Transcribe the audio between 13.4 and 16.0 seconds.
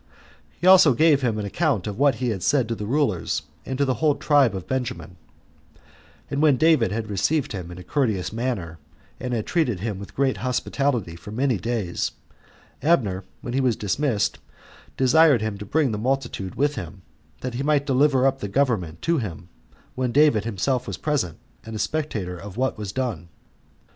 when he was dismissed, desired him to bring the